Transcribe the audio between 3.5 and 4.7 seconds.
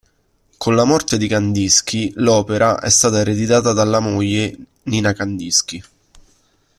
dalla moglie